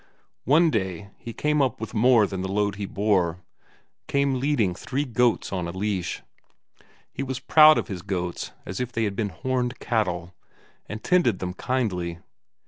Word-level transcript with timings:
One 0.45 0.71
day 0.71 1.11
he 1.19 1.31
came 1.31 1.61
up 1.61 1.79
with 1.79 1.93
more 1.93 2.25
than 2.25 2.41
the 2.41 2.51
load 2.51 2.77
he 2.77 2.87
bore; 2.87 3.43
came 4.07 4.39
leading 4.39 4.73
three 4.73 5.05
goats 5.05 5.51
in 5.51 5.67
a 5.67 5.71
leash. 5.71 6.23
He 7.13 7.21
was 7.21 7.39
proud 7.39 7.77
of 7.77 7.87
his 7.87 8.01
goats 8.01 8.51
as 8.65 8.79
if 8.79 8.91
they 8.91 9.03
had 9.03 9.15
been 9.15 9.29
horned 9.29 9.77
cattle, 9.77 10.33
and 10.89 11.03
tended 11.03 11.37
them 11.37 11.53
kindly. 11.53 12.17